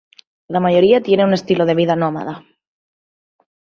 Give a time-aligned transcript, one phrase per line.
[0.47, 2.43] La mayoría tiene un estilo de vida nómada.